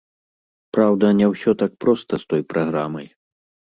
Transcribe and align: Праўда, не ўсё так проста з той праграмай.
Праўда, 0.77 1.13
не 1.21 1.25
ўсё 1.33 1.51
так 1.61 1.79
проста 1.87 2.13
з 2.25 2.31
той 2.35 2.41
праграмай. 2.53 3.07